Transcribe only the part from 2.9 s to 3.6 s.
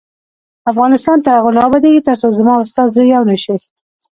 زړه یو نشي.